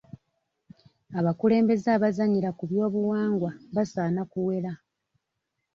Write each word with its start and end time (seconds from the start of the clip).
Abakulembeze 1.19 1.87
abazannyira 1.97 2.49
ku 2.57 2.63
by'obuwangwa 2.71 3.51
basaana 3.75 4.21
kuwera. 4.31 4.71